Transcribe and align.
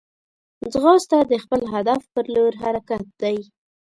ځغاسته 0.71 1.17
د 1.31 1.33
خپل 1.43 1.61
هدف 1.73 2.01
پر 2.13 2.25
لور 2.33 2.53
حرکت 2.63 3.05
دی 3.21 3.37